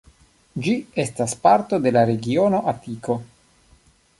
Ĝi 0.67 0.71
estas 1.03 1.35
parto 1.43 1.79
de 1.83 1.91
la 1.99 2.05
regiono 2.13 2.63
Atiko. 2.73 3.19